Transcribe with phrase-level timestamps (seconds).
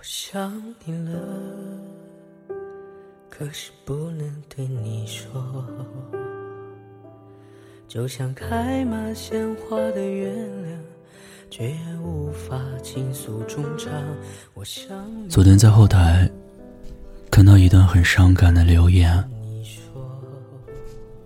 [0.00, 0.50] 我想
[0.86, 1.20] 你了，
[3.28, 5.62] 可是不能对你说。
[7.86, 10.80] 就像开满鲜花的月亮，
[11.50, 13.92] 却无法倾诉衷肠。
[14.54, 16.26] 我想昨天在后台
[17.30, 19.22] 看到一段很伤感的留言。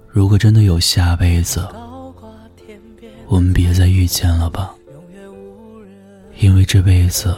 [0.08, 1.64] 如果真的有下辈子，
[3.28, 4.74] 我们别再遇见了吧，
[6.40, 7.32] 因为这辈子。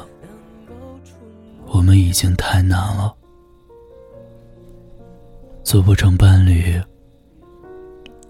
[1.76, 3.14] 我们已经太难了，
[5.62, 6.82] 做不成伴侣，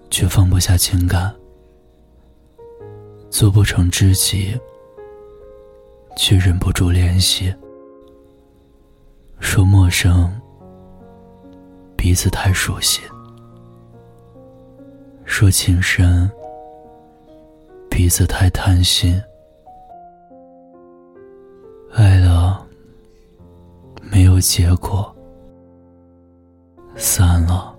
[0.09, 1.31] 却放不下情感；
[3.29, 4.59] 做不成知己，
[6.17, 7.55] 却忍不住联系。
[9.39, 10.29] 说陌生，
[11.95, 12.99] 彼此太熟悉；
[15.23, 16.29] 说情深，
[17.89, 19.17] 彼此太贪心。
[21.93, 22.66] 爱了。
[24.09, 25.13] 没有结果，
[26.95, 27.75] 散了，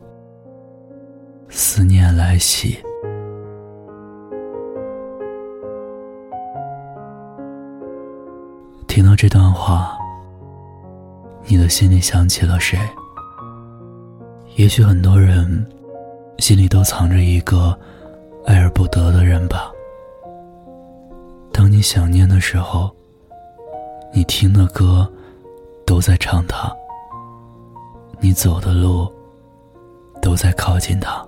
[1.49, 2.79] 思念来袭。
[8.87, 9.97] 听到这段话，
[11.45, 12.79] 你的心里想起了谁？
[14.57, 15.67] 也许很多人
[16.39, 17.77] 心里都藏着一个
[18.45, 19.73] 爱而不得的人吧。
[21.53, 22.91] 当你想念的时候，
[24.13, 25.11] 你听的歌。
[25.89, 26.71] 都在唱他，
[28.21, 29.11] 你走的路
[30.21, 31.27] 都在靠近他，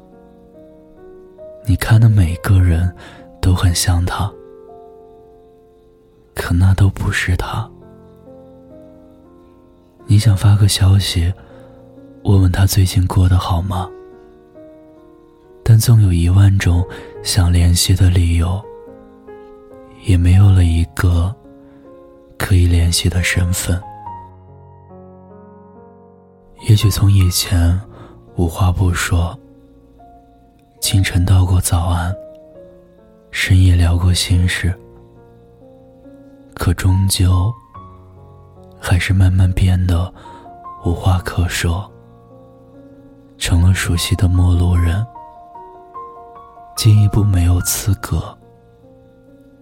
[1.64, 2.94] 你看的每个人
[3.41, 4.30] 都很像他，
[6.34, 7.67] 可那都不是他。
[10.05, 11.33] 你想发个消息，
[12.24, 13.89] 问问他最近过得好吗？
[15.64, 16.86] 但总有一万种
[17.22, 18.62] 想联系的理由，
[20.05, 21.34] 也没有了一个
[22.36, 23.83] 可以联系的身份。
[26.69, 27.80] 也许从以前
[28.36, 29.36] 无话不说，
[30.80, 32.14] 清晨道过早安，
[33.30, 34.73] 深夜聊过心事，
[36.55, 37.52] 可终究
[38.79, 40.12] 还是慢慢变得
[40.85, 41.90] 无话可说，
[43.39, 45.05] 成了熟悉的陌路人。
[46.77, 48.36] 进一步没有资格，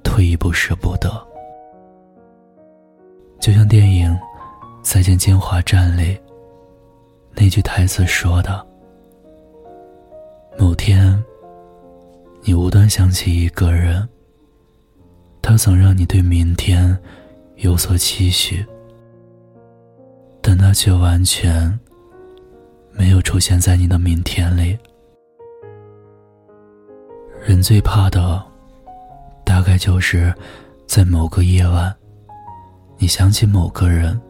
[0.04, 1.10] 退一步舍不得。
[3.40, 4.10] 就像电影
[4.82, 6.18] 《再见金华站》里。
[7.48, 8.62] 那句台词说的
[10.60, 11.24] ：“某天，
[12.42, 14.06] 你无端想起一个人，
[15.40, 16.94] 他曾让你对明天
[17.56, 18.62] 有所期许，
[20.42, 21.80] 但他却完全
[22.92, 24.78] 没有出现在你的明天里。
[27.46, 28.44] 人最怕的，
[29.42, 30.34] 大概就是
[30.86, 31.96] 在某个夜晚，
[32.98, 34.20] 你想起某个人，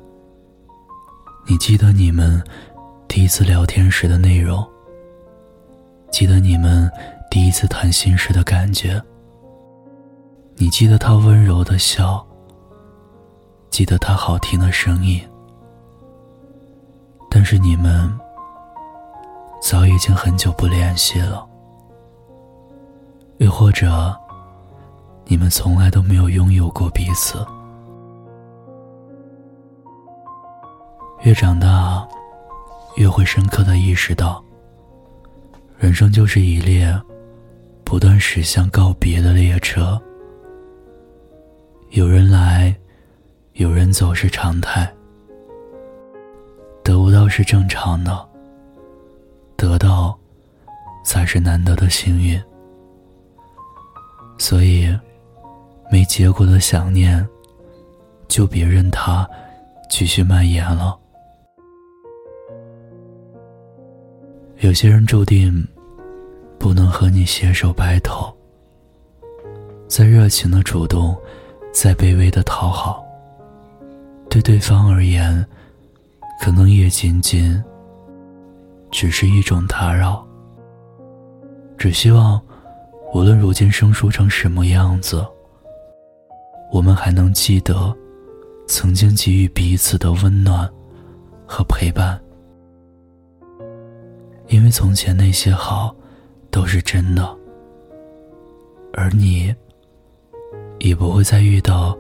[1.49, 2.41] 你记得你们。”
[3.09, 4.65] 第一次聊天时的内容，
[6.11, 6.89] 记得你们
[7.31, 9.03] 第一次谈心时的感觉。
[10.57, 12.25] 你记得他温柔的笑，
[13.71, 15.21] 记得他好听的声音，
[17.31, 18.13] 但是你们
[19.61, 21.45] 早已经很久不联系了，
[23.39, 24.15] 又或者
[25.25, 27.45] 你们从来都没有拥有过彼此。
[31.23, 32.07] 越长大。
[32.99, 34.45] 越会深刻的意识到，
[35.79, 36.93] 人生就是一列
[37.85, 40.01] 不断驶向告别的列车。
[41.91, 42.75] 有人来，
[43.53, 44.93] 有人走是常态，
[46.83, 48.29] 得不到是正常的，
[49.57, 50.19] 得到
[51.05, 52.37] 才是难得的幸运。
[54.39, 54.93] 所以，
[55.89, 57.25] 没结果的想念，
[58.27, 59.29] 就别任它
[59.89, 60.99] 继续蔓延了。
[64.69, 65.67] 有些人注定
[66.59, 68.31] 不能和你携手白头，
[69.89, 71.17] 再热情的主动，
[71.73, 73.03] 再卑微的讨好，
[74.29, 75.43] 对对方而言，
[76.43, 77.59] 可能也仅仅
[78.91, 80.23] 只是一种打扰。
[81.79, 82.39] 只希望，
[83.15, 85.27] 无论如今生疏成什么样子，
[86.71, 87.97] 我们还能记得
[88.67, 90.71] 曾经给予彼此的温暖
[91.47, 92.21] 和陪伴。
[94.49, 95.95] 因为从前那些好，
[96.51, 97.37] 都是真的，
[98.95, 99.55] 而你，
[100.79, 101.97] 也不会再遇到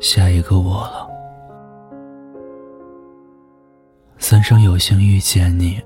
[0.00, 1.08] 下一个我了。
[4.18, 5.78] 三生有幸遇见你，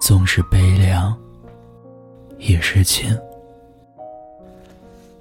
[0.00, 1.16] 纵是悲凉，
[2.38, 3.18] 也是情。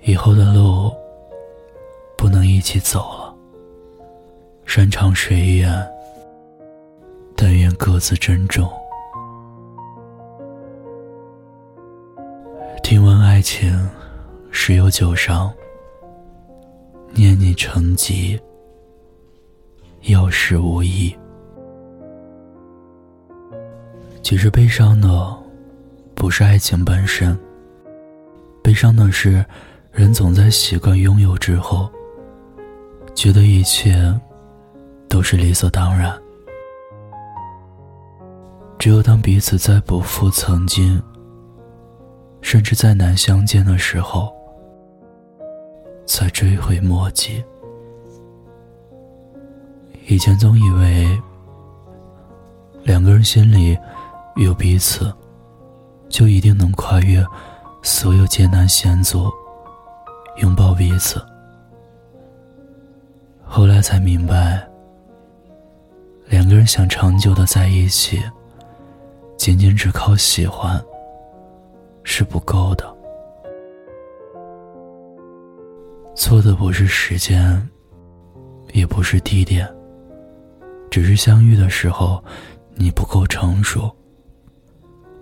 [0.04, 0.94] 以后的路，
[2.16, 3.34] 不能一起走了，
[4.66, 5.92] 山长水远，
[7.36, 8.72] 但愿各自珍重。
[12.84, 13.90] 听闻爱情
[14.52, 15.52] 十有九伤，
[17.14, 18.40] 念你成疾，
[20.02, 21.16] 有时无益。
[24.22, 25.38] 其实悲伤的
[26.14, 27.38] 不是爱情本身，
[28.62, 29.44] 悲伤的是
[29.92, 31.90] 人总在习惯拥有之后，
[33.16, 33.96] 觉得一切
[35.08, 36.14] 都是理所当然。
[38.78, 41.02] 只有当彼此再不复曾经，
[42.52, 44.30] 甚至再难相见的时候，
[46.06, 47.42] 才追悔莫及。
[50.06, 51.18] 以前总以为
[52.84, 53.80] 两个人心里。
[54.36, 55.14] 有彼此，
[56.10, 57.24] 就一定能跨越
[57.84, 59.30] 所有艰难险阻，
[60.38, 61.22] 拥抱彼此。
[63.46, 64.62] 后来才明白，
[66.28, 68.22] 两个人想长久的在一起，
[69.38, 70.82] 仅仅只靠喜欢
[72.14, 72.94] 是不够的。
[76.14, 77.66] 错的不是时间，
[78.74, 79.66] 也不是地点，
[80.90, 82.22] 只是相遇的时候，
[82.76, 83.90] 你不够成熟。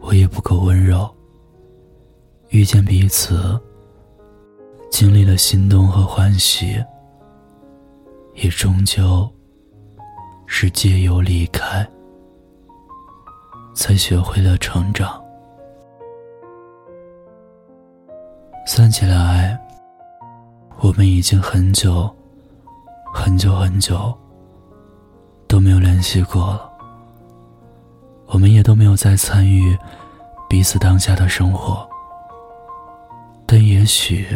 [0.02, 1.08] 我也不够温柔。
[2.50, 3.38] 遇见彼此，
[4.90, 6.84] 经历了心动和欢喜，
[8.34, 9.30] 也终究
[10.48, 11.88] 是借由离开，
[13.76, 15.24] 才学会了成长。
[18.66, 19.60] 算起来，
[20.80, 22.10] 我们已经很久、
[23.14, 24.18] 很久、很久
[25.48, 26.70] 都没有联系过了。
[28.28, 29.78] 我们也都没有再参与
[30.48, 31.88] 彼此当下的生活，
[33.46, 34.28] 但也许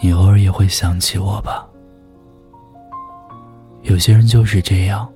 [0.00, 1.66] 你偶尔也会想起我吧。
[3.82, 5.08] 有些人就是这样，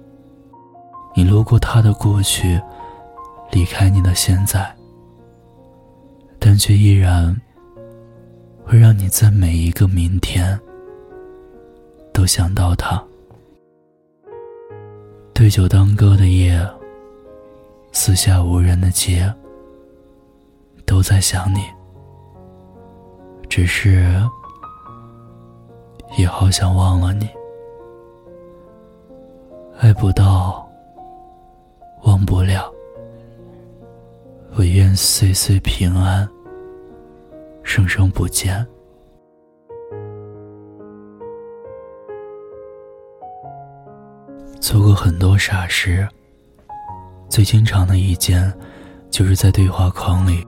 [1.14, 2.60] 你路过他的过去，
[3.52, 4.75] 离开你的现在，
[6.38, 7.34] 但却依然
[8.64, 10.58] 会让你在每一个明天
[12.12, 13.02] 都想到他。
[15.32, 16.58] 对酒当歌的夜。
[17.98, 19.32] 四下无人的街，
[20.84, 21.60] 都在想你。
[23.48, 24.22] 只是，
[26.18, 27.26] 也好想忘了你。
[29.78, 30.70] 爱不到，
[32.02, 32.70] 忘不了。
[34.58, 36.26] 我愿岁岁平安，
[37.62, 38.66] 生生不见。
[44.58, 46.08] 做过很多傻事。
[47.28, 48.50] 最经常的一件，
[49.10, 50.42] 就是在对话框里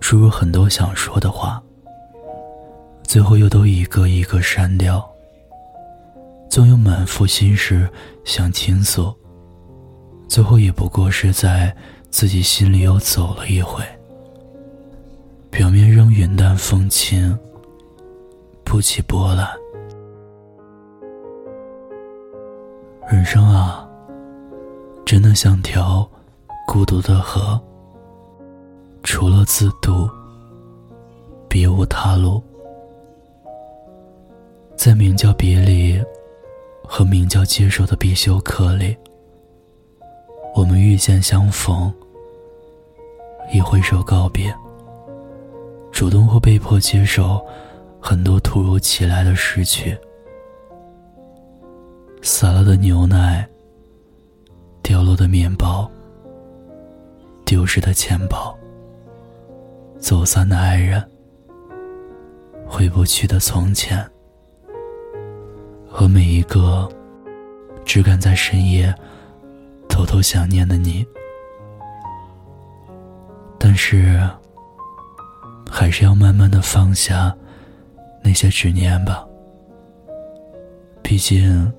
[0.00, 1.62] 输入很多想说的话，
[3.04, 5.08] 最后又都一个一个删掉。
[6.48, 7.88] 总有满腹心事
[8.24, 9.14] 想倾诉，
[10.26, 11.72] 最后也不过是在
[12.10, 13.82] 自己心里又走了一回。
[15.50, 17.38] 表面仍云淡风轻，
[18.64, 19.48] 不起波澜。
[23.10, 23.86] 人生啊。
[25.06, 26.08] 真的像条
[26.68, 27.60] 孤独的河，
[29.02, 30.08] 除了自渡，
[31.48, 32.40] 别无他路。
[34.76, 36.00] 在名叫别离
[36.84, 38.96] 和名叫接受的必修课里，
[40.54, 41.92] 我们遇见相逢，
[43.52, 44.54] 一挥手告别，
[45.90, 47.44] 主动或被迫接受
[48.00, 49.96] 很多突如其来的失去，
[52.22, 53.46] 洒了的牛奶。
[54.82, 55.88] 掉落的面包，
[57.44, 58.58] 丢失的钱包，
[60.00, 61.00] 走散的爱人，
[62.66, 64.04] 回不去的从前，
[65.88, 66.88] 和每一个
[67.84, 68.92] 只敢在深夜
[69.88, 71.06] 偷偷想念的你。
[73.62, 74.18] 但是，
[75.70, 77.36] 还是要慢慢的放下
[78.24, 79.22] 那些执念吧。
[81.02, 81.70] 毕竟，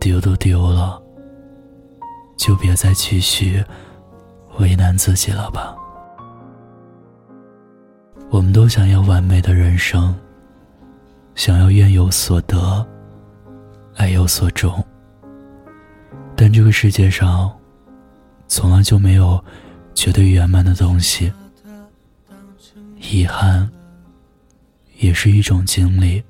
[0.00, 1.00] 丢都丢了。
[2.36, 3.64] 就别再继续
[4.58, 5.76] 为难自己了吧。
[8.28, 10.12] 我们都想要完美的人生，
[11.36, 12.84] 想要愿有所得，
[13.94, 14.84] 爱有所终。
[16.34, 17.56] 但这个世界上，
[18.48, 19.42] 从来就没有
[19.94, 21.32] 绝对圆满的东西。
[23.00, 23.70] 遗憾
[24.98, 26.22] 也是一种经历。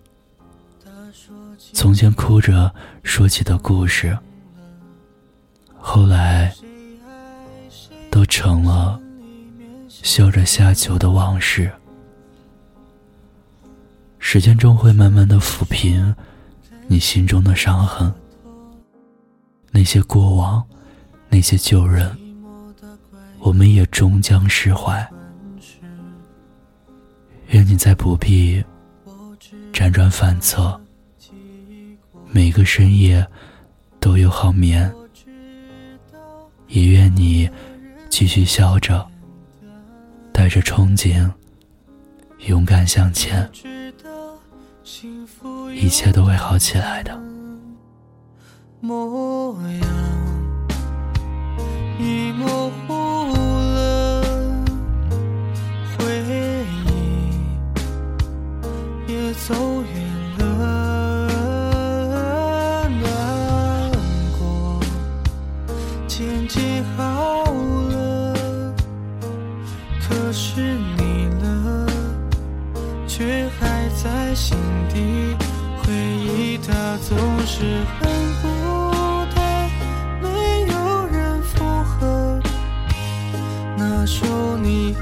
[1.72, 4.16] 从前哭着说起的故事。
[5.76, 6.52] 后来，
[8.10, 8.98] 都成了
[9.88, 11.70] 笑着下酒的往事。
[14.18, 16.14] 时间终会慢慢的抚平
[16.86, 18.12] 你心中的伤痕。
[19.70, 20.64] 那些过往，
[21.28, 22.16] 那些旧人，
[23.44, 25.06] 我们也终将释怀。
[27.48, 28.64] 愿你再不必
[29.70, 30.80] 辗转反侧，
[32.32, 33.24] 每个深夜
[34.00, 34.90] 都有好眠。
[36.68, 37.48] 也愿你
[38.08, 39.06] 继续笑着，
[40.32, 41.30] 带着憧憬，
[42.46, 43.46] 勇敢向前，
[45.74, 47.14] 一切都会好起来的。
[48.80, 49.80] 模样
[51.98, 52.72] 已模
[59.46, 59.92] 走远
[60.38, 60.46] 了，
[62.88, 63.90] 难
[64.38, 64.80] 过
[66.06, 67.44] 渐渐好
[67.90, 68.34] 了，
[70.00, 71.86] 可是你呢，
[73.06, 74.56] 却还在心
[74.88, 75.36] 底，
[75.82, 78.08] 回忆它总是很
[78.40, 78.48] 孤
[79.34, 79.70] 单，
[80.22, 80.26] 没
[80.72, 82.40] 有人附和。
[83.76, 84.96] 那首你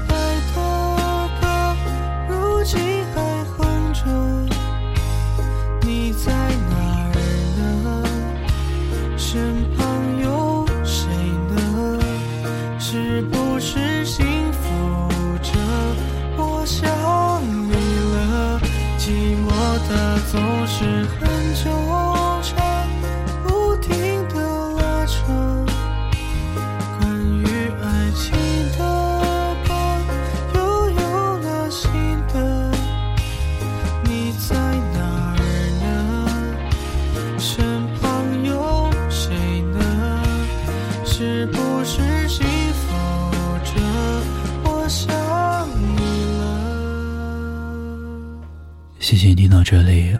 [49.13, 50.17] 谢谢你听到这里，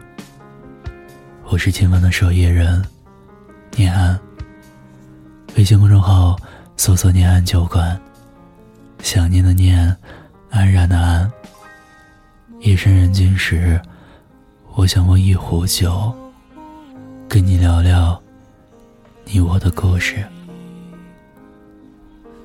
[1.45, 2.79] 我是今晚的守夜人，
[3.75, 4.19] 念安。
[5.57, 6.37] 微信公众号
[6.77, 7.99] 搜索“念安酒馆”，
[9.01, 9.83] 想念的念，
[10.51, 11.27] 安然的安。
[12.59, 13.81] 夜深人静时，
[14.75, 16.13] 我想温一壶酒，
[17.27, 18.21] 跟你聊聊
[19.25, 20.23] 你我的故事。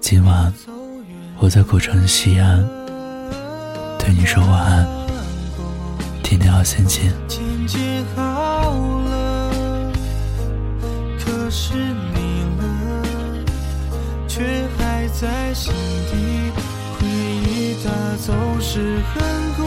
[0.01, 0.51] 今晚
[1.41, 2.67] 我在古城西安，
[3.99, 4.89] 对你说晚安，
[6.29, 7.11] 天天好心情。
[7.27, 9.91] 渐渐好了，
[11.19, 13.03] 可是你呢，
[14.29, 16.53] 却还在心底。
[17.01, 17.89] 回忆它
[18.27, 19.63] 总是很孤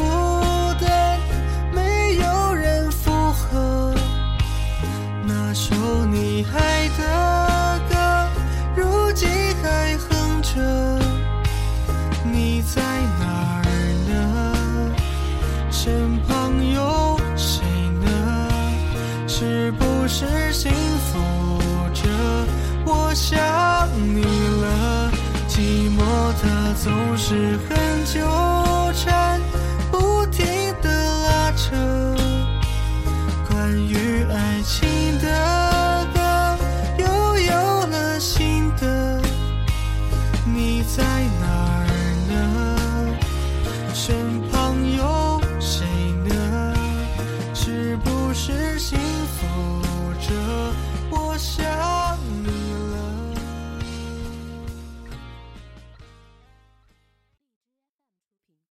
[0.79, 1.17] 单，
[1.73, 3.95] 没有人附和。
[5.25, 5.73] 那首
[6.11, 7.50] 你爱的
[23.13, 23.37] 想
[24.15, 24.21] 你
[24.61, 25.11] 了
[25.47, 26.01] 寂寞
[26.41, 28.19] 它总是很纠
[28.93, 29.39] 缠
[29.91, 30.45] 不停
[30.81, 30.89] 的
[31.23, 31.75] 拉扯
[33.49, 34.87] 关于爱情
[35.19, 35.40] 的